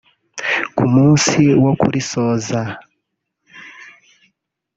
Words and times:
Ku 0.77 0.85
munsi 0.93 1.39
wo 1.63 1.71
kurisoza 1.81 2.61